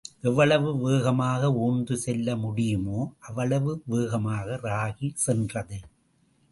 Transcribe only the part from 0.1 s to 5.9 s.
எவ்வளவு வேகமாக ஊர்ந்து செல்ல முடியுமோ அவ்வளவு வேகமாக ராகி சென்றது.